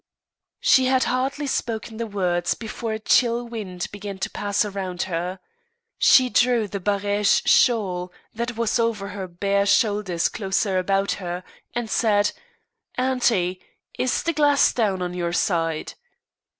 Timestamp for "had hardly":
0.87-1.45